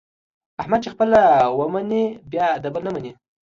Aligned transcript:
احمد 0.61 0.79
چې 0.83 0.89
خپله 0.93 1.19
و 1.57 1.59
مني 1.73 2.03
بیا 2.31 2.47
د 2.63 2.65
بل 2.73 2.81
نه 2.87 2.91
مني. 2.95 3.11